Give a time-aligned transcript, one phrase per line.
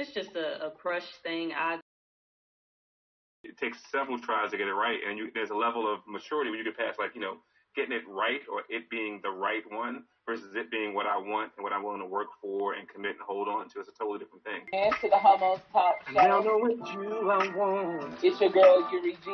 [0.00, 1.78] it's just a, a crush thing, I
[3.42, 6.50] it takes several tries to get it right, and you, there's a level of maturity
[6.50, 7.36] where you get past like you know
[7.76, 11.52] getting it right or it being the right one versus it being what I want
[11.56, 13.78] and what I'm willing to work for and commit and hold on to.
[13.78, 14.66] It's a totally different thing.
[14.72, 16.14] And to the Homos Talk Show.
[16.14, 18.18] Now know what you I want.
[18.22, 19.30] It's your girl Yuri G.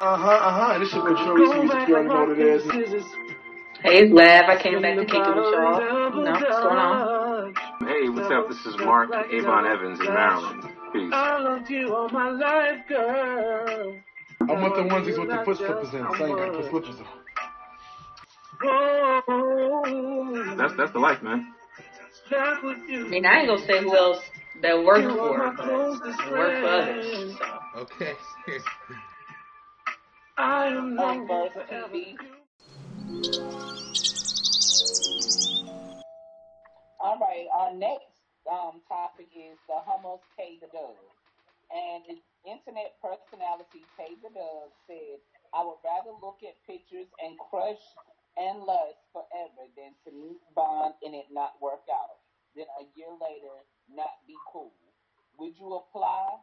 [0.00, 0.72] Uh huh, uh huh.
[0.74, 3.04] And this is what Shorty sees if you already know what it is.
[3.82, 4.44] Hey, it's Lav.
[4.48, 5.80] I came back to kick it with y'all.
[5.80, 7.27] You know, what's going on?
[7.80, 8.48] Hey, what's up?
[8.48, 10.62] This is Marc Avon Evans in Maryland.
[10.92, 11.10] Peace.
[11.12, 13.96] I loved you all my life, girl.
[14.40, 16.00] I want the onesies with the foot slippers in.
[16.00, 17.06] So I ain't got to put slippers on.
[19.28, 21.54] Oh, That's that's the life, man.
[22.32, 22.60] I
[23.08, 24.22] mean, I ain't gonna say who else
[24.62, 27.36] that worked for are her, but closest worked for others.
[27.38, 27.80] So.
[27.80, 28.14] Okay.
[30.36, 32.37] I am no On Verse forever.
[37.58, 38.14] Our next
[38.46, 40.94] um, topic is the Hummus Pay the Dub.
[41.74, 42.06] And
[42.46, 45.18] internet personality Pay the Dub said,
[45.50, 47.82] I would rather look at pictures and crush
[48.38, 52.22] and lust forever than to meet Bond and it not work out,
[52.54, 54.70] then a year later not be cool.
[55.42, 56.38] Would you apply?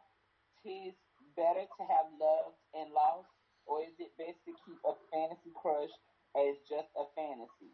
[0.60, 0.92] Tis
[1.36, 3.30] better to have loved and lost,
[3.64, 5.92] or is it best to keep a fantasy crush
[6.36, 7.72] as just a fantasy?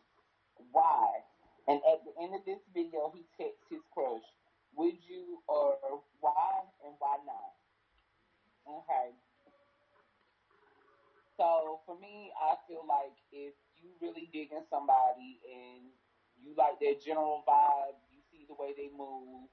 [0.70, 1.26] Why?
[1.68, 4.26] And at the end of this video, he texts his crush,
[4.74, 5.78] would you or
[6.18, 7.54] why and why not?
[8.66, 9.14] Okay.
[11.38, 15.86] So for me, I feel like if you really dig in somebody and
[16.42, 19.46] you like their general vibe, you see the way they move,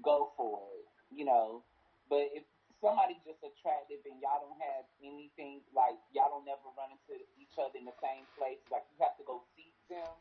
[0.00, 0.88] go for it.
[1.12, 1.64] You know.
[2.08, 2.44] But if
[2.80, 7.56] somebody just attractive and y'all don't have anything like y'all don't never run into each
[7.60, 10.12] other in the same place, like you have to go seek them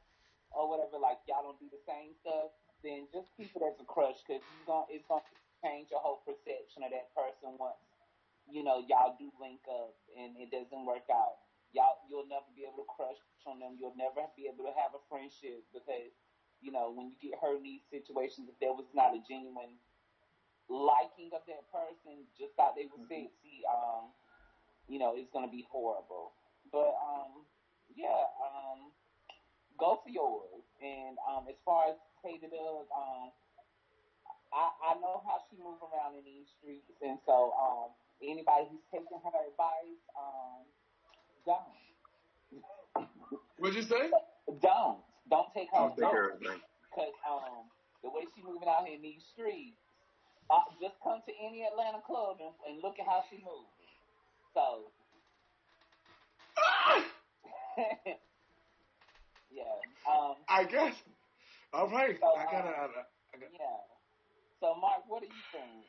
[0.52, 2.52] or whatever, like y'all don't do the same stuff,
[2.84, 5.26] then just keep it as a crush because you gon' it's gonna
[5.64, 7.78] change your whole perception of that person once
[8.50, 11.40] you know y'all do link up and it doesn't work out.
[11.72, 13.78] Y'all you'll never be able to crush on them.
[13.80, 16.12] You'll never be able to have a friendship because
[16.60, 19.78] you know when you get hurt in these situations, if there was not a genuine
[20.70, 24.12] liking of that person, just thought they were sexy, um,
[24.88, 26.32] you know, it's gonna be horrible.
[26.72, 27.44] But um,
[27.96, 28.92] yeah, um,
[29.82, 30.62] go for yours.
[30.78, 33.34] And um, as far as Taylor does, um,
[34.54, 37.90] I I know how she moves around in these streets, and so um,
[38.22, 40.62] anybody who's taking her advice, um,
[41.46, 41.74] don't,
[43.58, 44.10] What'd you say?
[44.62, 45.00] don't,
[45.30, 46.62] don't take her I'll take care advice.
[46.90, 47.70] Because um,
[48.04, 49.78] the way she's moving out here in these streets,
[50.50, 53.72] uh, just come to any Atlanta club and, and look at how she moves.
[54.54, 54.92] So,
[59.52, 60.12] yeah.
[60.12, 60.96] Um, I guess.
[61.74, 62.18] All right.
[62.24, 62.70] I gotta.
[62.70, 62.86] I,
[63.36, 63.50] I got.
[63.54, 63.68] yeah.
[64.62, 65.86] So, Mark, what do you think?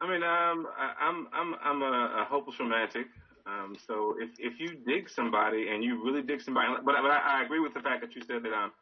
[0.00, 3.06] I mean, um, I, I'm I'm I'm a, a hopeless romantic.
[3.46, 7.40] Um, so if if you dig somebody and you really dig somebody, but, but I,
[7.40, 8.72] I agree with the fact that you said that um,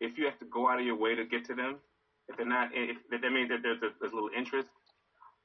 [0.00, 1.80] if you have to go out of your way to get to them,
[2.28, 4.68] if they're not, if that that means that there's a, there's a little interest,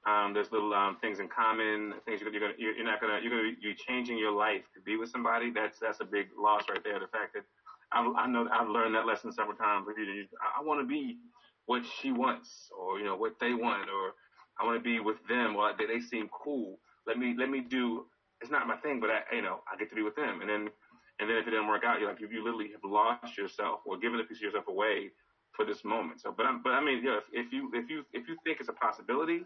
[0.08, 3.32] um, there's little um, things in common, things you're gonna you're, you're not gonna you're
[3.32, 5.52] gonna be changing your life to be with somebody.
[5.52, 7.00] That's that's a big loss right there.
[7.00, 7.44] The fact that
[7.92, 9.88] I, I know I've learned that lesson several times.
[9.98, 11.18] You, you, I want to be
[11.66, 14.14] what she wants, or you know what they want, or
[14.60, 15.56] I want to be with them.
[15.56, 16.80] Well, they, they seem cool.
[17.08, 18.06] Let me let me do.
[18.42, 20.42] It's not my thing, but I you know I get to be with them.
[20.42, 20.70] And then
[21.20, 23.82] and then if it didn't work out, you're like you, you literally have lost yourself
[23.86, 25.12] or given a piece of yourself away
[25.56, 26.22] for this moment.
[26.22, 28.60] So, but I'm but I mean, yeah, if, if you if you if you think
[28.60, 29.42] it's a possibility,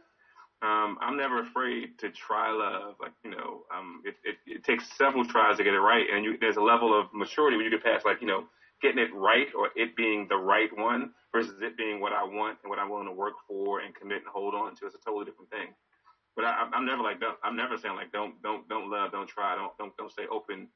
[0.63, 2.95] um, I'm never afraid to try love.
[3.01, 6.25] Like you know, um, it, it it takes several tries to get it right, and
[6.25, 8.45] you, there's a level of maturity when you get past like you know
[8.81, 12.59] getting it right or it being the right one versus it being what I want
[12.63, 14.87] and what I'm willing to work for and commit and hold on to.
[14.87, 15.73] It's a totally different thing.
[16.35, 19.27] But I, I'm never like don't, I'm never saying like don't don't don't love, don't
[19.29, 20.67] try, don't don't don't stay open.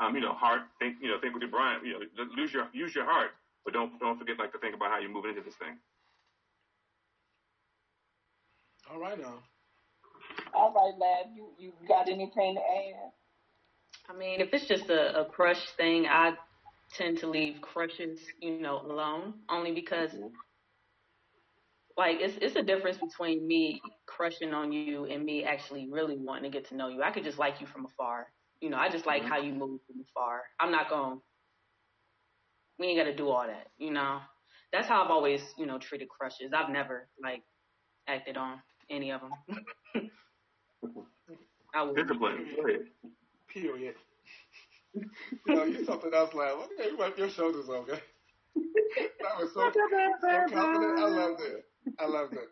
[0.00, 1.78] Um, you know, heart think you know think with your brain.
[1.84, 3.32] You know, lose your use your heart,
[3.64, 5.76] but don't don't forget like to think about how you're moving into this thing.
[8.92, 9.38] All right now.
[10.52, 13.12] All right, lad, you you got anything to add?
[14.08, 16.34] I mean, if it's just a, a crush thing, I
[16.96, 19.34] tend to leave crushes, you know, alone.
[19.48, 20.26] Only because, mm-hmm.
[21.96, 26.50] like, it's it's a difference between me crushing on you and me actually really wanting
[26.50, 27.02] to get to know you.
[27.02, 28.26] I could just like you from afar.
[28.60, 29.30] You know, I just like mm-hmm.
[29.30, 30.42] how you move from afar.
[30.60, 31.20] I'm not going.
[32.78, 33.68] We ain't got to do all that.
[33.78, 34.18] You know,
[34.72, 36.52] that's how I've always, you know, treated crushes.
[36.54, 37.42] I've never like
[38.08, 38.60] acted on
[38.90, 39.32] any of them.
[41.74, 41.96] I would.
[41.96, 42.46] Discipline.
[42.56, 42.80] Go ahead.
[43.48, 43.94] Period.
[44.94, 46.58] you know, you something else, Lamb.
[46.78, 48.00] Okay, you wipe your shoulders, okay?
[49.20, 50.98] That was so, so confident.
[51.00, 51.64] I loved it.
[51.98, 52.48] I love it.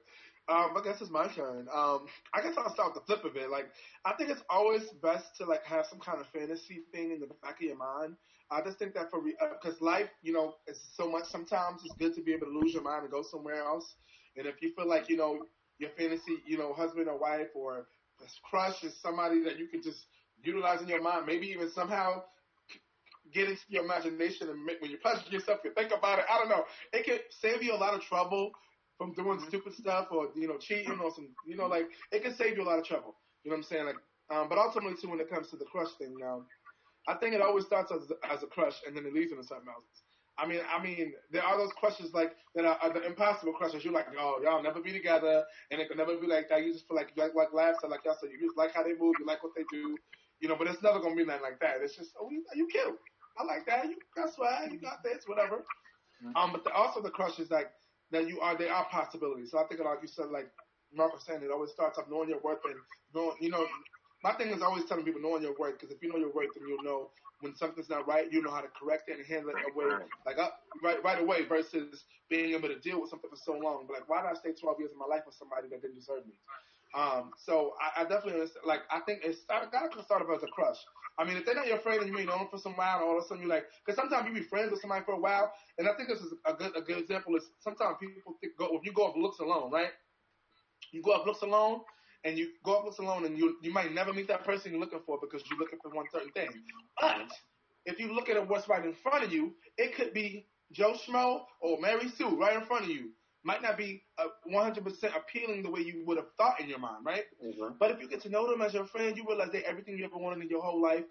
[0.49, 1.69] Um, I guess it's my turn.
[1.73, 3.49] Um, I guess I'll start with the flip of it.
[3.49, 3.70] Like,
[4.05, 7.28] I think it's always best to like have some kind of fantasy thing in the
[7.43, 8.17] back of your mind.
[8.50, 11.26] I just think that for because uh, life, you know, is so much.
[11.26, 13.94] Sometimes it's good to be able to lose your mind and go somewhere else.
[14.37, 15.46] And if you feel like you know
[15.82, 17.87] your fantasy, you know, husband or wife or
[18.20, 20.06] a crush is somebody that you can just
[20.43, 22.23] utilize in your mind, maybe even somehow
[23.32, 26.25] get into your imagination and make, when you're pleasuring yourself, you think about it.
[26.31, 26.64] I don't know.
[26.93, 28.52] It can save you a lot of trouble
[28.99, 29.49] from doing mm-hmm.
[29.49, 32.62] stupid stuff or you know cheating or some you know like it can save you
[32.62, 33.17] a lot of trouble.
[33.43, 33.87] You know what I'm saying?
[33.87, 33.96] Like,
[34.31, 36.43] um, but ultimately too, when it comes to the crush thing, now,
[37.08, 39.69] I think it always starts as as a crush and then it leads into something
[39.69, 40.02] else.
[40.38, 43.84] I mean, I mean, there are those crushes like that are, are the impossible crushes.
[43.84, 46.64] You're like, oh, y'all never be together, and it can never be like that.
[46.64, 48.82] You just feel like you like, like laughs, like y'all said, you just like how
[48.82, 49.96] they move, you like what they do,
[50.40, 50.56] you know.
[50.56, 51.76] But it's never gonna be nothing like that.
[51.82, 52.99] It's just, oh, you, you cute.
[53.38, 53.84] I like that.
[53.87, 54.73] You got swag.
[54.73, 55.64] You got this, whatever.
[56.25, 56.37] Mm-hmm.
[56.37, 57.70] Um, but the, also the crushes like
[58.11, 59.50] that you are, they are possibilities.
[59.50, 60.49] So I think like you said, like
[60.94, 62.75] was saying, it always starts off knowing your worth and
[63.14, 63.67] knowing, you know,
[64.22, 66.54] my thing is always telling people knowing your worth because if you know your worth,
[66.54, 67.10] then you'll know
[67.40, 69.90] when something's not right, you know how to correct it and handle it away,
[70.24, 73.84] like up right right away versus being able to deal with something for so long.
[73.86, 75.96] But like, why did I stay 12 years of my life with somebody that didn't
[75.96, 76.34] deserve me?
[76.94, 78.66] Um, so I, I definitely understand.
[78.66, 80.76] Like, I think it's start, gotta start off as a crush.
[81.18, 82.98] I mean, if they're not your friend and you ain't known them for some while,
[83.00, 85.12] and all of a sudden you're like, because sometimes you be friends with somebody for
[85.12, 88.36] a while, and I think this is a good a good example is sometimes people
[88.40, 89.90] think go if you go off looks alone, right?
[90.92, 91.80] You go off looks alone,
[92.24, 94.80] and you go up with alone and you you might never meet that person you're
[94.80, 96.48] looking for because you're looking for one certain thing.
[97.00, 97.32] But
[97.84, 101.42] if you look at what's right in front of you, it could be Joe Schmo
[101.60, 103.10] or Mary Sue right in front of you.
[103.44, 104.86] Might not be uh, 100%
[105.16, 107.24] appealing the way you would have thought in your mind, right?
[107.44, 107.74] Mm-hmm.
[107.80, 110.04] But if you get to know them as your friend, you realize they everything you
[110.04, 111.02] ever wanted in your whole life.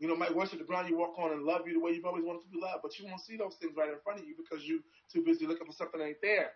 [0.00, 2.04] You know, might worship the ground you walk on and love you the way you've
[2.04, 4.26] always wanted to be loved, but you won't see those things right in front of
[4.26, 4.80] you because you're
[5.10, 6.50] too busy looking for something that ain't there.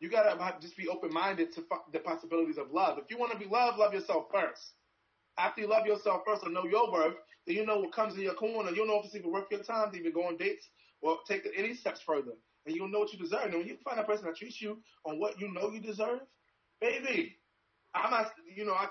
[0.00, 2.98] You gotta just be open minded to the possibilities of love.
[2.98, 4.72] If you want to be loved, love yourself first.
[5.38, 8.22] After you love yourself first and know your worth, then you know what comes in
[8.22, 8.70] your corner.
[8.70, 10.68] You'll know if it's even worth your time to even go on dates
[11.00, 12.32] or take any steps further.
[12.66, 13.44] And you'll know what you deserve.
[13.44, 16.20] And when you find a person that treats you on what you know you deserve,
[16.80, 17.36] baby,
[17.94, 18.88] I'm not, you know, I,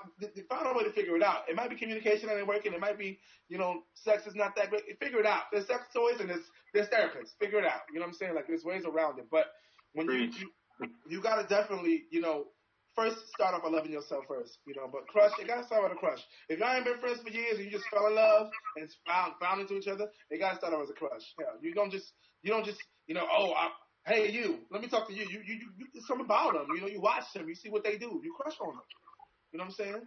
[0.48, 1.42] find a way to figure it out.
[1.48, 2.72] It might be communication that ain't working.
[2.72, 3.18] It might be,
[3.48, 4.84] you know, sex is not that great.
[5.00, 5.42] Figure it out.
[5.52, 7.36] There's sex toys and there's, there's therapists.
[7.38, 7.82] Figure it out.
[7.92, 8.34] You know what I'm saying?
[8.34, 9.26] Like, there's ways around it.
[9.30, 9.46] But
[9.92, 10.50] when you, you,
[11.08, 12.46] you gotta definitely, you know,
[12.94, 14.88] first start off by loving yourself first, you know.
[14.90, 16.20] But crush, you gotta start with a crush.
[16.48, 19.34] If y'all ain't been friends for years and you just fell in love and found
[19.40, 21.22] found into each other, it gotta start off as a crush.
[21.38, 22.12] Yeah, you don't just
[22.42, 23.70] you don't just you know oh I,
[24.06, 26.80] hey you let me talk to you you you you, you something about them you
[26.80, 28.82] know you watch them you see what they do you crush on them
[29.52, 30.02] you know what I'm saying.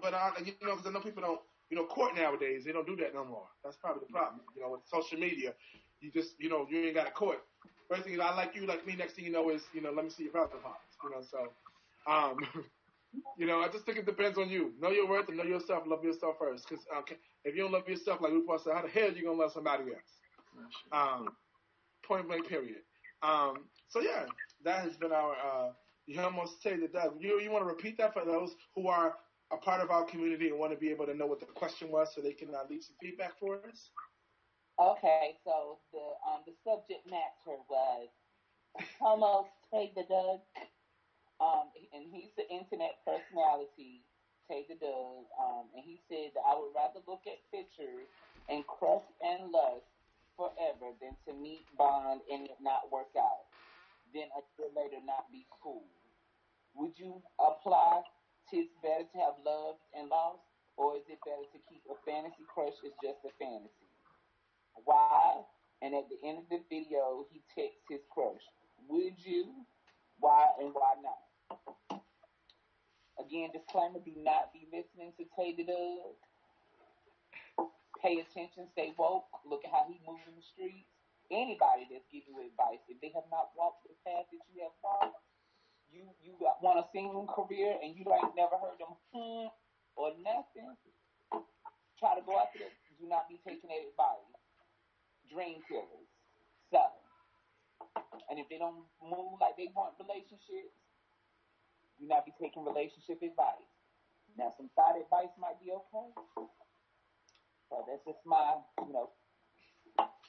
[0.00, 1.40] But I you know because I know people don't
[1.70, 3.46] you know court nowadays they don't do that no more.
[3.64, 4.40] That's probably the problem.
[4.56, 5.54] You know with social media,
[6.00, 7.38] you just you know you ain't got a court.
[7.92, 8.96] First thing is, I like you, like me.
[8.96, 10.96] Next thing you know is, you know, let me see your private parts.
[11.04, 11.52] You know, so,
[12.10, 12.38] um,
[13.38, 14.72] you know, I just think it depends on you.
[14.80, 15.82] Know your worth and know yourself.
[15.86, 16.66] Love yourself first.
[16.66, 19.24] Because okay, if you don't love yourself, like RuPaul said, how the hell are you
[19.24, 20.12] gonna love somebody else?
[20.90, 21.36] Um,
[22.02, 22.48] point blank.
[22.48, 22.80] Period.
[23.22, 24.24] Um, so yeah,
[24.64, 25.32] that has been our.
[25.32, 25.72] Uh,
[26.06, 27.20] you almost say that.
[27.20, 29.16] You you want to repeat that for those who are
[29.52, 31.90] a part of our community and want to be able to know what the question
[31.90, 33.90] was, so they can uh, leave some feedback for us.
[34.80, 38.08] Okay, so the um the subject matter was
[39.00, 40.40] almost Tay the Doug.
[41.42, 44.00] Um, and he's the internet personality,
[44.48, 45.26] Tay the Doug.
[45.36, 48.08] Um, and he said that I would rather look at pictures
[48.48, 49.84] and crush and lust
[50.36, 53.50] forever than to meet bond and it not work out.
[54.14, 55.84] Then a year later not be cool.
[56.74, 58.02] Would you apply
[58.50, 60.44] tis better to have loved and lost,
[60.76, 63.81] or is it better to keep a fantasy crush as just a fantasy?
[64.84, 65.42] Why,
[65.82, 68.42] and at the end of the video, he texts his crush.
[68.88, 69.66] Would you?
[70.18, 71.22] Why and why not?
[73.20, 76.16] Again, disclaimer: Do not be listening to Tay the Doug.
[78.02, 79.28] Pay attention, stay woke.
[79.44, 80.88] Look at how he moves in the streets.
[81.30, 84.76] Anybody that's giving you advice, if they have not walked the path that you have
[84.82, 85.16] walked,
[85.90, 89.48] you you want a singing career and you ain't never heard them hmm
[89.96, 90.76] or nothing.
[91.98, 92.72] Try to go after that.
[93.00, 94.31] Do not be taking that advice
[95.32, 96.08] dream killers.
[96.70, 96.80] So,
[98.30, 100.76] and if they don't move like they want relationships,
[101.98, 103.68] do not be taking relationship advice.
[104.36, 106.08] Now, some side advice might be okay.
[107.68, 109.10] So that's just my, you know,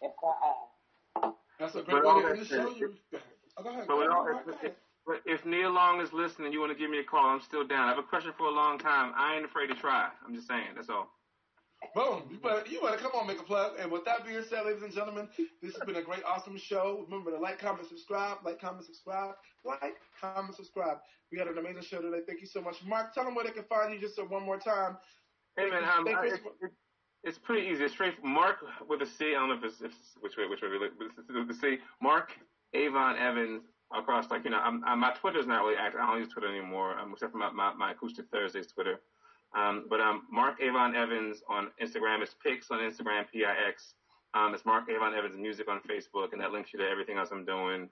[0.04, 1.34] FYI.
[1.60, 2.70] That's a great way to end the show.
[2.76, 2.94] You,
[3.58, 3.88] oh, go ahead.
[3.88, 4.76] Go ahead, go ahead.
[5.26, 7.88] If Neil Long is listening, you want to give me a call, I'm still down.
[7.88, 9.14] I have a question for a long time.
[9.18, 10.10] I ain't afraid to try.
[10.26, 10.76] I'm just saying.
[10.76, 11.10] That's all.
[11.96, 12.24] Boom.
[12.32, 13.74] You better, you better come on, make a plug.
[13.80, 15.28] And with that being said, ladies and gentlemen,
[15.62, 17.06] this has been a great, awesome show.
[17.08, 20.98] Remember to like, comment, subscribe, like, comment, subscribe, like, comment, subscribe.
[21.32, 22.22] We had an amazing show today.
[22.26, 22.84] Thank you so much.
[22.86, 24.98] Mark, tell them where they can find you just one more time.
[25.56, 26.72] Hey, man, um, I, it, it,
[27.24, 27.84] it's pretty easy.
[27.84, 29.28] It's straight Mark with a C.
[29.28, 31.48] I don't know if it's, if it's which way, which way we look, but it's
[31.48, 31.78] the C.
[32.02, 32.32] Marc
[32.74, 33.62] Avon Evans
[33.96, 36.02] across, like, you know, I'm, I'm, my Twitter's not really active.
[36.02, 39.02] I don't use Twitter anymore, um, except for my, my, my Acoustic Thursdays Twitter.
[39.56, 42.22] Um, but um, Marc Avon Evans on Instagram.
[42.22, 43.94] It's Pix on Instagram, P-I-X.
[44.34, 47.30] Um, it's Marc Avon Evans Music on Facebook, and that links you to everything else
[47.32, 47.90] I'm doing.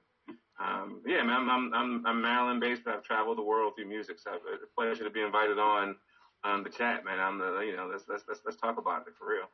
[0.60, 3.88] Um, yeah, man, I'm, I'm, I'm, I'm Maryland based, but I've traveled the world through
[3.88, 5.96] music, so it's a pleasure to be invited on
[6.44, 7.20] um, the chat, man.
[7.20, 9.46] I'm the, you know, let's, let's, let's, let's talk about it for real.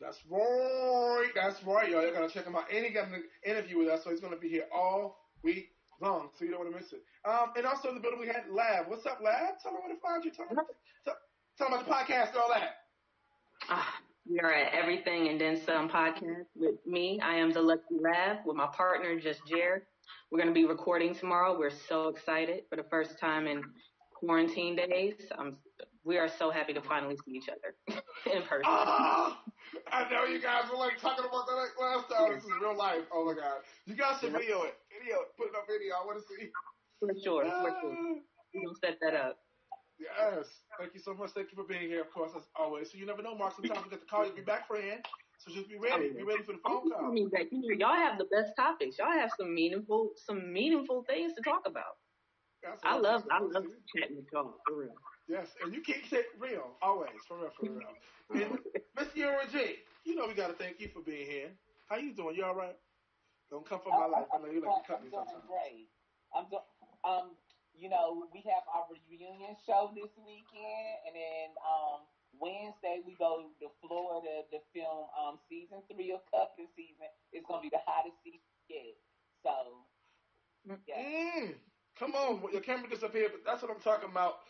[0.00, 1.28] That's right.
[1.34, 2.02] That's right, y'all.
[2.02, 2.64] You're gonna check him out.
[2.72, 6.28] And he got an interview with us, so he's gonna be here all week long,
[6.38, 7.02] so you don't want to miss it.
[7.28, 8.88] Um, and also in the building we had Lab.
[8.88, 9.60] What's up, Lab?
[9.62, 10.30] Tell them where to find you.
[10.30, 10.64] Tell them,
[11.04, 11.16] tell,
[11.58, 12.76] tell them about the podcast and all that.
[13.68, 13.82] Uh,
[14.28, 17.20] we are at Everything and Then Some podcast with me.
[17.22, 19.82] I am the Lucky Lab with my partner, just Jared.
[20.30, 21.58] We're going to be recording tomorrow.
[21.58, 23.62] We're so excited for the first time in
[24.14, 25.14] quarantine days.
[25.36, 25.56] Um,
[26.04, 27.74] we are so happy to finally see each other
[28.32, 28.64] in person.
[28.66, 29.36] Oh,
[29.92, 32.34] I know you guys were like talking about that like last time.
[32.34, 33.02] This is real life.
[33.12, 34.76] Oh my god, you guys should video it.
[35.00, 35.16] Video.
[35.36, 35.96] Put it on video.
[35.96, 36.52] I want to see.
[37.00, 37.44] For sure.
[37.48, 37.96] For sure.
[37.96, 38.20] Ah.
[38.52, 39.38] We're gonna set that up.
[39.96, 40.44] Yes.
[40.78, 41.30] Thank you so much.
[41.30, 42.92] Thank you for being here, of course, as always.
[42.92, 43.56] So you never know, Mark.
[43.56, 44.32] Sometimes we get to call you.
[44.32, 45.00] Be back, friend.
[45.38, 46.12] So just be ready.
[46.12, 47.08] Oh, be ready for the phone call.
[47.08, 48.98] I mean, you know, y'all have the best topics.
[48.98, 51.96] Y'all have some meaningful, some meaningful things to talk about.
[52.84, 53.64] I love, I love
[53.96, 54.94] chatting with y'all for real.
[55.28, 58.42] Yes, and you keep it real always, for real, for real.
[58.42, 58.58] and
[58.98, 61.48] Miss Yura G, you know we got to thank you for being here.
[61.88, 62.36] How you doing?
[62.36, 62.76] You all right?
[63.50, 64.30] Don't come for my life.
[64.32, 65.42] I know you like to cut me sometimes.
[65.50, 65.90] Great.
[66.34, 66.62] I'm doing.
[67.02, 67.34] Um,
[67.74, 72.06] you know, we have our reunion show this weekend, and then um,
[72.38, 77.08] Wednesday we go to Florida to film um, season three of Cuffing season.
[77.32, 78.94] It's gonna be the hottest season yet.
[79.42, 79.52] So,
[80.86, 81.00] yeah.
[81.00, 81.54] Mm,
[81.98, 84.40] come on, your camera disappeared, but that's what I'm talking about.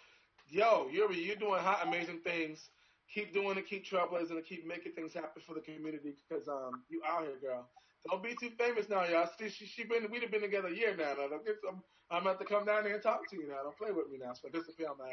[0.49, 2.69] Yo, Yuri, you're doing hot, amazing things.
[3.12, 6.83] Keep doing it, keep trailblazing, and keep making things happen for the community because um,
[6.88, 7.69] you out here, girl.
[8.09, 9.29] Don't be too famous now, y'all.
[9.38, 11.14] See, she, she been, we'd have been together a year now.
[11.19, 13.62] now don't get some, I'm about to come down there and talk to you now.
[13.62, 14.33] Don't play with me now.
[14.33, 15.12] So disappear on my.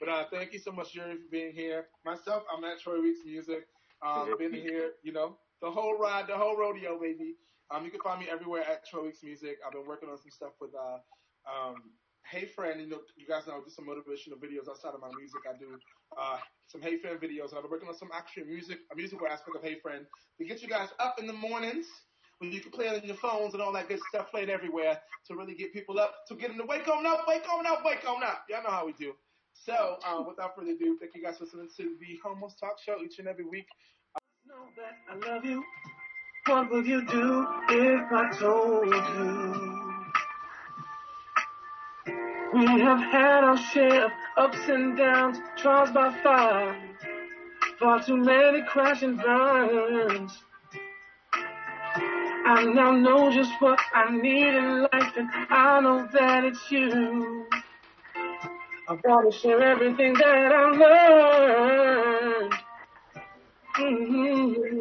[0.00, 1.86] But uh, thank you so much, Yuri, for being here.
[2.04, 3.66] Myself, I'm at Troy Weeks Music.
[4.04, 7.34] Um, been here, you know, the whole ride, the whole rodeo, baby.
[7.70, 9.58] Um, you can find me everywhere at Troy Weeks Music.
[9.64, 10.98] I've been working on some stuff with uh,
[11.48, 11.76] um,
[12.30, 12.80] Hey Friend.
[12.80, 15.40] You know, you guys know I do some motivational videos outside of my music.
[15.48, 15.78] I do
[16.18, 17.54] uh, some Hey Friend videos.
[17.54, 20.04] I've been working on some actual music, a musical aspect of Hey Friend
[20.38, 21.86] to get you guys up in the mornings
[22.38, 24.98] when you can play it on your phones and all that good stuff played everywhere
[25.26, 27.84] to really get people up, to get them to wake on up, wake on up,
[27.84, 28.44] wake on up.
[28.48, 29.12] Y'all know how we do.
[29.52, 32.98] So, uh, without further ado, thank you guys for listening to the Homos Talk Show
[33.04, 33.66] each and every week.
[34.46, 35.62] Know that I love you.
[36.46, 39.83] What would you do if I told you?
[42.54, 46.76] We have had our share of ups and downs, trials by fire,
[47.80, 50.30] far too many crashing burns.
[52.46, 57.44] I now know just what I need in life, and I know that it's you.
[58.88, 62.54] I wanna share everything that I've learned.
[63.78, 64.73] Mm-hmm.